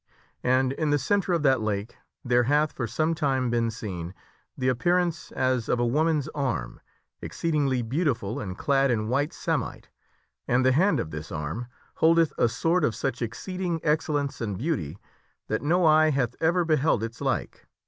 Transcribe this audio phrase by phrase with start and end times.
[0.43, 1.95] And in the centre of that lake
[2.25, 4.15] there hath for some time been seen
[4.57, 6.81] the appearance as of a woman's arm
[7.21, 9.89] exceedingly beautiful and clad in white samite,
[10.47, 11.67] and the hand of this arm
[11.97, 14.97] holdeth a sword of such exceeding excellence and beauty
[15.49, 17.67] that no eye hath ever beheld its like.